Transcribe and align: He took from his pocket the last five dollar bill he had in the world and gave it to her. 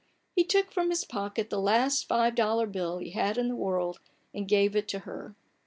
He 0.35 0.43
took 0.43 0.71
from 0.71 0.89
his 0.89 1.05
pocket 1.05 1.51
the 1.51 1.61
last 1.61 2.07
five 2.07 2.33
dollar 2.33 2.65
bill 2.65 2.97
he 2.97 3.11
had 3.11 3.37
in 3.37 3.49
the 3.49 3.55
world 3.55 3.99
and 4.33 4.47
gave 4.47 4.75
it 4.75 4.87
to 4.87 4.99
her. 5.05 5.35